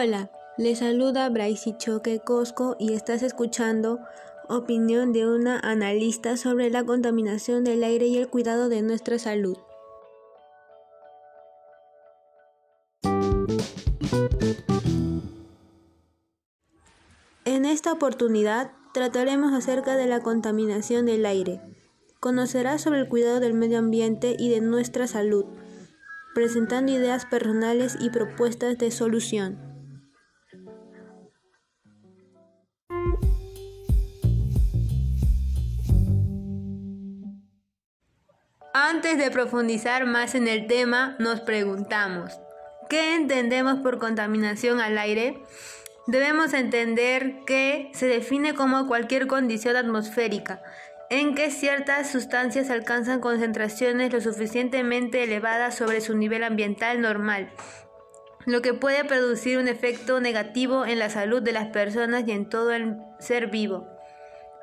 Hola, 0.00 0.30
le 0.56 0.76
saluda 0.76 1.28
Braisi 1.28 1.76
Choque 1.76 2.20
Cosco 2.20 2.76
y 2.78 2.92
estás 2.92 3.22
escuchando 3.22 3.98
opinión 4.48 5.12
de 5.12 5.26
una 5.26 5.58
analista 5.58 6.36
sobre 6.36 6.70
la 6.70 6.84
contaminación 6.84 7.64
del 7.64 7.84
aire 7.84 8.06
y 8.06 8.16
el 8.16 8.28
cuidado 8.28 8.68
de 8.68 8.82
nuestra 8.82 9.18
salud. 9.18 9.58
En 17.44 17.64
esta 17.64 17.92
oportunidad 17.92 18.72
trataremos 18.94 19.52
acerca 19.52 19.96
de 19.96 20.06
la 20.06 20.20
contaminación 20.20 21.06
del 21.06 21.26
aire. 21.26 21.60
Conocerás 22.20 22.82
sobre 22.82 23.00
el 23.00 23.08
cuidado 23.08 23.40
del 23.40 23.54
medio 23.54 23.78
ambiente 23.78 24.34
y 24.38 24.48
de 24.48 24.60
nuestra 24.60 25.06
salud, 25.06 25.44
presentando 26.34 26.92
ideas 26.92 27.26
personales 27.26 27.96
y 28.00 28.10
propuestas 28.10 28.78
de 28.78 28.90
solución. 28.90 29.67
Antes 38.80 39.18
de 39.18 39.32
profundizar 39.32 40.06
más 40.06 40.36
en 40.36 40.46
el 40.46 40.68
tema, 40.68 41.16
nos 41.18 41.40
preguntamos, 41.40 42.38
¿qué 42.88 43.16
entendemos 43.16 43.80
por 43.80 43.98
contaminación 43.98 44.80
al 44.80 44.98
aire? 44.98 45.42
Debemos 46.06 46.54
entender 46.54 47.40
que 47.44 47.90
se 47.92 48.06
define 48.06 48.54
como 48.54 48.86
cualquier 48.86 49.26
condición 49.26 49.74
atmosférica 49.74 50.62
en 51.10 51.34
que 51.34 51.50
ciertas 51.50 52.08
sustancias 52.12 52.70
alcanzan 52.70 53.18
concentraciones 53.18 54.12
lo 54.12 54.20
suficientemente 54.20 55.24
elevadas 55.24 55.74
sobre 55.74 56.00
su 56.00 56.16
nivel 56.16 56.44
ambiental 56.44 57.00
normal, 57.00 57.50
lo 58.46 58.62
que 58.62 58.74
puede 58.74 59.04
producir 59.04 59.58
un 59.58 59.66
efecto 59.66 60.20
negativo 60.20 60.86
en 60.86 61.00
la 61.00 61.10
salud 61.10 61.42
de 61.42 61.50
las 61.50 61.66
personas 61.66 62.28
y 62.28 62.30
en 62.30 62.48
todo 62.48 62.70
el 62.70 62.96
ser 63.18 63.48
vivo. 63.48 63.97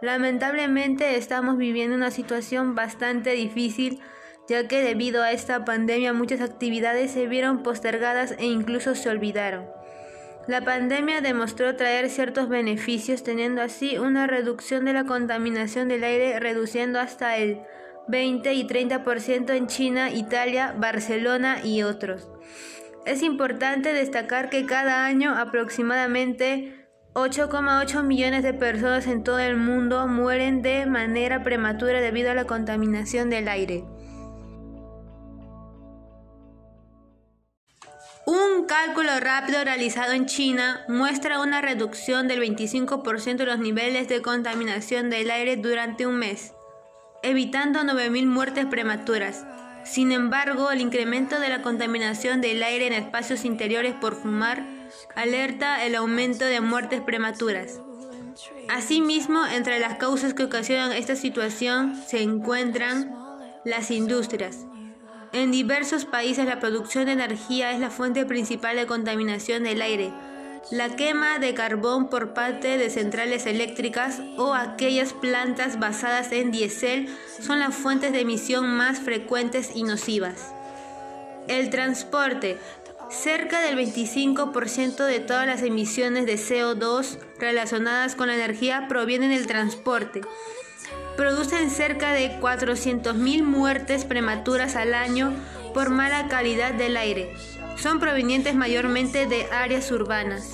Lamentablemente 0.05 1.17
estamos 1.17 1.57
viviendo 1.57 1.95
una 1.95 2.11
situación 2.11 2.75
bastante 2.75 3.31
difícil 3.31 3.99
ya 4.47 4.67
que 4.67 4.83
debido 4.83 5.23
a 5.23 5.31
esta 5.31 5.65
pandemia 5.65 6.13
muchas 6.13 6.41
actividades 6.41 7.09
se 7.09 7.25
vieron 7.25 7.63
postergadas 7.63 8.35
e 8.37 8.45
incluso 8.45 8.93
se 8.93 9.09
olvidaron. 9.09 9.65
La 10.47 10.61
pandemia 10.61 11.21
demostró 11.21 11.75
traer 11.75 12.11
ciertos 12.11 12.49
beneficios 12.49 13.23
teniendo 13.23 13.63
así 13.63 13.97
una 13.97 14.27
reducción 14.27 14.85
de 14.85 14.93
la 14.93 15.05
contaminación 15.05 15.87
del 15.87 16.03
aire 16.03 16.39
reduciendo 16.39 16.99
hasta 16.99 17.37
el 17.37 17.61
20 18.07 18.53
y 18.53 18.67
30% 18.67 19.55
en 19.55 19.65
China, 19.65 20.11
Italia, 20.11 20.75
Barcelona 20.77 21.61
y 21.63 21.81
otros. 21.81 22.29
Es 23.07 23.23
importante 23.23 23.91
destacar 23.91 24.51
que 24.51 24.67
cada 24.67 25.03
año 25.05 25.35
aproximadamente 25.35 26.84
8,8 27.15 28.03
millones 28.03 28.43
de 28.43 28.53
personas 28.53 29.07
en 29.07 29.23
todo 29.23 29.39
el 29.39 29.55
mundo 29.55 30.05
mueren 30.05 30.61
de 30.61 30.85
manera 30.85 31.43
prematura 31.43 32.01
debido 32.01 32.29
a 32.29 32.33
la 32.33 32.43
contaminación 32.43 33.29
del 33.29 33.47
aire. 33.47 33.85
Un 38.25 38.65
cálculo 38.67 39.17
rápido 39.21 39.63
realizado 39.63 40.11
en 40.11 40.25
China 40.25 40.83
muestra 40.89 41.39
una 41.39 41.61
reducción 41.61 42.27
del 42.27 42.41
25% 42.41 43.37
de 43.37 43.45
los 43.45 43.59
niveles 43.59 44.09
de 44.09 44.21
contaminación 44.21 45.09
del 45.09 45.31
aire 45.31 45.55
durante 45.55 46.05
un 46.05 46.17
mes, 46.17 46.51
evitando 47.23 47.79
9.000 47.79 48.25
muertes 48.25 48.65
prematuras. 48.65 49.45
Sin 49.85 50.11
embargo, 50.11 50.69
el 50.69 50.81
incremento 50.81 51.39
de 51.39 51.47
la 51.47 51.61
contaminación 51.61 52.41
del 52.41 52.61
aire 52.61 52.87
en 52.87 52.93
espacios 52.93 53.45
interiores 53.45 53.93
por 53.93 54.15
fumar 54.15 54.74
alerta 55.15 55.85
el 55.85 55.95
aumento 55.95 56.45
de 56.45 56.61
muertes 56.61 57.01
prematuras. 57.01 57.79
Asimismo, 58.69 59.45
entre 59.45 59.79
las 59.79 59.97
causas 59.97 60.33
que 60.33 60.43
ocasionan 60.43 60.91
esta 60.91 61.15
situación 61.15 61.95
se 62.07 62.21
encuentran 62.21 63.15
las 63.63 63.91
industrias. 63.91 64.65
En 65.33 65.51
diversos 65.51 66.05
países 66.05 66.45
la 66.45 66.59
producción 66.59 67.05
de 67.05 67.11
energía 67.11 67.71
es 67.71 67.79
la 67.79 67.89
fuente 67.89 68.25
principal 68.25 68.75
de 68.75 68.85
contaminación 68.85 69.63
del 69.63 69.81
aire. 69.81 70.13
La 70.71 70.95
quema 70.95 71.39
de 71.39 71.53
carbón 71.53 72.09
por 72.09 72.33
parte 72.33 72.77
de 72.77 72.89
centrales 72.89 73.45
eléctricas 73.45 74.21
o 74.37 74.53
aquellas 74.53 75.13
plantas 75.13 75.79
basadas 75.79 76.31
en 76.31 76.51
diésel 76.51 77.07
son 77.39 77.59
las 77.59 77.75
fuentes 77.75 78.13
de 78.13 78.21
emisión 78.21 78.65
más 78.65 78.99
frecuentes 78.99 79.75
y 79.75 79.83
nocivas. 79.83 80.53
El 81.47 81.69
transporte 81.69 82.57
Cerca 83.21 83.61
del 83.61 83.77
25% 83.77 85.05
de 85.05 85.19
todas 85.19 85.47
las 85.47 85.61
emisiones 85.63 86.25
de 86.25 86.35
CO2 86.35 87.17
relacionadas 87.39 88.13
con 88.13 88.27
la 88.27 88.35
energía 88.35 88.87
provienen 88.87 89.31
del 89.31 89.47
transporte. 89.47 90.21
Producen 91.15 91.71
cerca 91.71 92.11
de 92.11 92.39
400.000 92.39 93.43
muertes 93.43 94.05
prematuras 94.05 94.75
al 94.75 94.93
año 94.93 95.33
por 95.73 95.89
mala 95.89 96.27
calidad 96.27 96.73
del 96.73 96.97
aire. 96.97 97.33
Son 97.77 97.99
provenientes 97.99 98.53
mayormente 98.53 99.25
de 99.25 99.45
áreas 99.45 99.89
urbanas. 99.91 100.51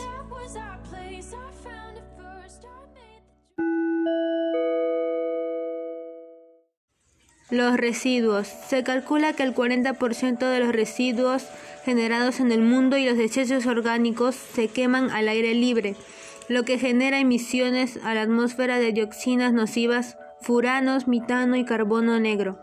Los 7.52 7.76
residuos. 7.76 8.48
Se 8.48 8.82
calcula 8.82 9.34
que 9.34 9.44
el 9.44 9.54
40% 9.54 10.38
de 10.40 10.60
los 10.62 10.72
residuos 10.72 11.46
generados 11.84 12.40
en 12.40 12.50
el 12.54 12.62
mundo 12.62 12.96
y 12.96 13.06
los 13.06 13.18
desechos 13.18 13.66
orgánicos 13.66 14.36
se 14.36 14.70
queman 14.70 15.12
al 15.12 15.28
aire 15.28 15.54
libre, 15.54 15.98
lo 16.48 16.64
que 16.64 16.80
genera 16.80 17.20
emisiones 17.20 18.00
a 18.06 18.14
la 18.14 18.22
atmósfera 18.22 18.80
de 18.80 18.94
dioxinas 18.94 19.52
nocivas, 19.52 20.18
furanos, 20.40 21.10
mitano 21.10 21.58
y 21.58 21.66
carbono 21.66 22.22
negro. 22.22 22.58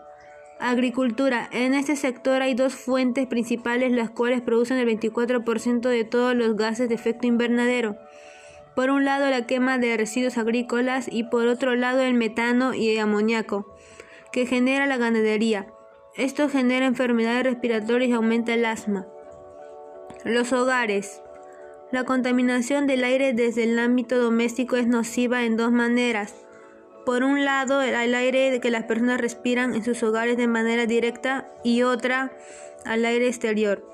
Agricultura. 0.59 1.47
En 1.51 1.75
este 1.75 1.95
sector 1.95 2.41
hay 2.41 2.55
dos 2.55 2.73
fuentes 2.73 3.27
principales 3.27 3.91
las 3.91 4.09
cuales 4.09 4.41
producen 4.41 4.77
el 4.77 4.87
24% 4.87 5.87
de 5.87 6.03
todos 6.03 6.35
los 6.35 6.55
gases 6.55 6.89
de 6.89 6.95
efecto 6.95 7.27
invernadero. 7.27 7.95
Por 8.75 8.89
un 8.89 9.05
lado 9.05 9.29
la 9.29 9.45
quema 9.45 9.77
de 9.77 9.95
residuos 9.97 10.39
agrícolas 10.39 11.07
y 11.11 11.25
por 11.25 11.47
otro 11.47 11.75
lado 11.75 12.01
el 12.01 12.15
metano 12.15 12.73
y 12.73 12.89
el 12.89 12.99
amoníaco, 12.99 13.75
que 14.31 14.45
genera 14.45 14.85
la 14.85 14.97
ganadería. 14.97 15.67
Esto 16.15 16.49
genera 16.49 16.85
enfermedades 16.85 17.43
respiratorias 17.43 18.09
y 18.09 18.13
aumenta 18.13 18.53
el 18.53 18.65
asma. 18.65 19.07
Los 20.25 20.51
hogares. 20.53 21.21
La 21.91 22.03
contaminación 22.03 22.87
del 22.87 23.03
aire 23.03 23.33
desde 23.33 23.63
el 23.63 23.79
ámbito 23.79 24.19
doméstico 24.19 24.75
es 24.75 24.87
nociva 24.87 25.43
en 25.43 25.57
dos 25.57 25.71
maneras. 25.71 26.35
Por 27.05 27.23
un 27.23 27.45
lado, 27.45 27.81
el 27.81 28.15
aire 28.15 28.59
que 28.59 28.69
las 28.69 28.83
personas 28.83 29.19
respiran 29.19 29.73
en 29.73 29.83
sus 29.83 30.03
hogares 30.03 30.37
de 30.37 30.47
manera 30.47 30.85
directa 30.85 31.47
y 31.63 31.81
otra 31.81 32.31
al 32.85 33.05
aire 33.05 33.27
exterior. 33.27 33.85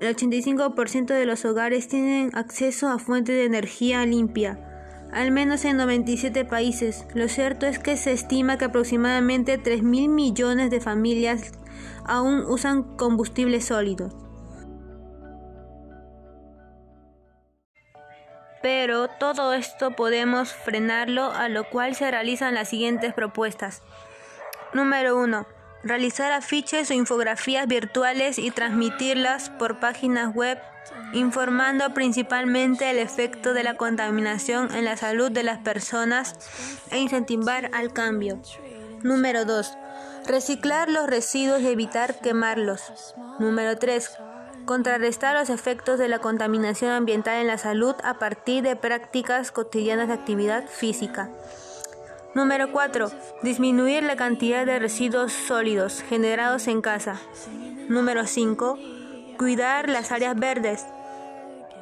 El 0.00 0.14
85% 0.14 1.06
de 1.06 1.26
los 1.26 1.44
hogares 1.44 1.88
tienen 1.88 2.30
acceso 2.34 2.88
a 2.88 2.98
fuentes 2.98 3.34
de 3.36 3.44
energía 3.44 4.04
limpia 4.04 4.68
al 5.12 5.30
menos 5.30 5.64
en 5.64 5.76
97 5.76 6.44
países. 6.44 7.06
Lo 7.14 7.28
cierto 7.28 7.66
es 7.66 7.78
que 7.78 7.96
se 7.96 8.12
estima 8.12 8.58
que 8.58 8.66
aproximadamente 8.66 9.58
3 9.58 9.82
mil 9.82 10.08
millones 10.08 10.70
de 10.70 10.80
familias 10.80 11.52
aún 12.04 12.44
usan 12.46 12.82
combustibles 12.96 13.66
sólidos. 13.66 14.14
Pero 18.62 19.08
todo 19.08 19.52
esto 19.52 19.92
podemos 19.92 20.52
frenarlo, 20.52 21.30
a 21.30 21.48
lo 21.48 21.64
cual 21.70 21.94
se 21.94 22.10
realizan 22.10 22.54
las 22.54 22.68
siguientes 22.68 23.14
propuestas. 23.14 23.82
Número 24.74 25.16
1. 25.16 25.46
Realizar 25.84 26.32
afiches 26.32 26.90
o 26.90 26.94
infografías 26.94 27.66
virtuales 27.68 28.38
y 28.38 28.50
transmitirlas 28.50 29.50
por 29.50 29.78
páginas 29.78 30.34
web 30.34 30.58
informando 31.12 31.94
principalmente 31.94 32.90
el 32.90 32.98
efecto 32.98 33.54
de 33.54 33.62
la 33.62 33.74
contaminación 33.74 34.74
en 34.74 34.84
la 34.84 34.96
salud 34.96 35.30
de 35.30 35.42
las 35.42 35.58
personas 35.58 36.34
e 36.90 36.98
incentivar 36.98 37.70
al 37.72 37.92
cambio. 37.92 38.40
Número 39.02 39.44
2. 39.44 39.72
Reciclar 40.26 40.88
los 40.90 41.06
residuos 41.06 41.62
y 41.62 41.68
evitar 41.68 42.20
quemarlos. 42.20 43.14
Número 43.38 43.78
3. 43.78 44.10
Contrarrestar 44.66 45.34
los 45.34 45.48
efectos 45.48 45.98
de 45.98 46.08
la 46.08 46.18
contaminación 46.18 46.90
ambiental 46.90 47.40
en 47.40 47.46
la 47.46 47.58
salud 47.58 47.94
a 48.04 48.18
partir 48.18 48.62
de 48.62 48.76
prácticas 48.76 49.52
cotidianas 49.52 50.08
de 50.08 50.14
actividad 50.14 50.66
física. 50.66 51.30
Número 52.34 52.70
4. 52.70 53.10
Disminuir 53.42 54.02
la 54.02 54.16
cantidad 54.16 54.66
de 54.66 54.78
residuos 54.78 55.32
sólidos 55.32 56.02
generados 56.02 56.66
en 56.68 56.82
casa. 56.82 57.18
Número 57.88 58.26
5. 58.26 58.78
Cuidar 59.38 59.88
las 59.88 60.10
áreas 60.10 60.34
verdes. 60.34 60.84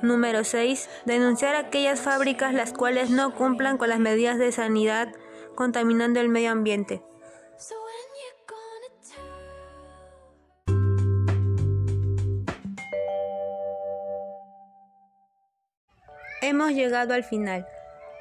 Número 0.03 0.44
6. 0.44 0.91
Denunciar 1.06 1.55
aquellas 1.55 2.00
fábricas 2.00 2.53
las 2.53 2.75
cuales 2.75 3.08
no 3.08 3.35
cumplan 3.35 3.79
con 3.79 3.88
las 3.88 3.99
medidas 3.99 4.37
de 4.37 4.53
sanidad 4.53 5.08
contaminando 5.55 6.20
el 6.20 6.29
medio 6.29 6.50
ambiente. 6.50 7.03
Hemos 16.43 16.73
llegado 16.73 17.14
al 17.14 17.25
final. 17.25 17.67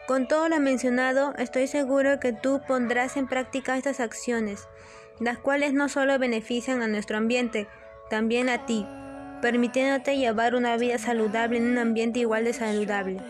Con 0.07 0.29
todo 0.29 0.47
lo 0.47 0.61
mencionado, 0.61 1.33
estoy 1.37 1.67
seguro 1.67 2.21
que 2.21 2.31
tú 2.31 2.61
pondrás 2.65 3.17
en 3.17 3.27
práctica 3.27 3.77
estas 3.77 3.99
acciones, 3.99 4.69
las 5.19 5.37
cuales 5.39 5.73
no 5.73 5.89
solo 5.89 6.17
benefician 6.19 6.81
a 6.81 6.87
nuestro 6.87 7.17
ambiente, 7.17 7.67
también 8.09 8.47
a 8.47 8.65
ti, 8.65 8.87
permitiéndote 9.45 10.17
llevar 10.17 10.55
una 10.55 10.75
vida 10.75 10.97
saludable 10.97 11.59
en 11.59 11.67
un 11.67 11.77
ambiente 11.77 12.17
igual 12.17 12.45
de 12.45 12.53
saludable. 12.53 13.21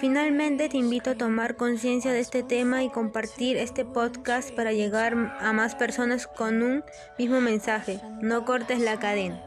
Finalmente 0.00 0.68
te 0.68 0.76
invito 0.76 1.10
a 1.10 1.16
tomar 1.16 1.56
conciencia 1.56 2.12
de 2.12 2.20
este 2.20 2.44
tema 2.44 2.84
y 2.84 2.88
compartir 2.88 3.56
este 3.56 3.84
podcast 3.84 4.52
para 4.52 4.70
llegar 4.70 5.34
a 5.40 5.52
más 5.52 5.74
personas 5.74 6.28
con 6.28 6.62
un 6.62 6.84
mismo 7.18 7.40
mensaje. 7.40 8.00
No 8.22 8.44
cortes 8.44 8.78
la 8.78 9.00
cadena. 9.00 9.42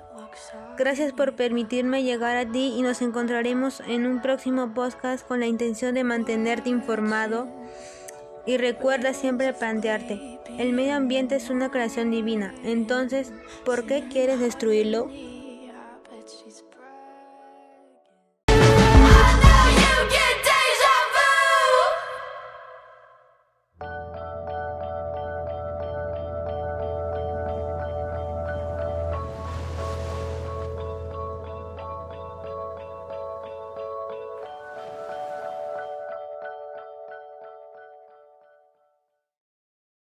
Gracias 0.78 1.14
por 1.14 1.38
permitirme 1.38 2.04
llegar 2.04 2.36
a 2.36 2.52
ti 2.52 2.74
y 2.78 2.82
nos 2.82 3.02
encontraremos 3.02 3.82
en 3.88 4.08
un 4.08 4.22
próximo 4.22 4.74
podcast 4.74 5.26
con 5.26 5.40
la 5.40 5.48
intención 5.48 5.96
de 5.96 6.04
mantenerte 6.04 6.70
informado. 6.70 7.48
Y 8.46 8.58
recuerda 8.58 9.14
siempre 9.14 9.54
plantearte, 9.54 10.42
el 10.58 10.74
medio 10.74 10.96
ambiente 10.96 11.36
es 11.38 11.50
una 11.50 11.72
creación 11.72 12.12
divina, 12.12 12.54
entonces, 12.66 13.32
¿por 13.64 13.86
qué 13.86 14.06
quieres 14.10 14.42
destruirlo? 14.42 15.10